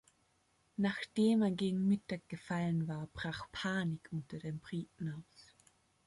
[0.77, 5.53] Nachdem er gegen Mittag gefallen war, brach Panik unter den Briten aus.